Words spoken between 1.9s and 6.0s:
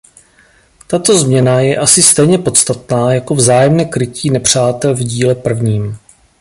stejně podstatná jako vzájemné krytí nepřátel v díle prvním.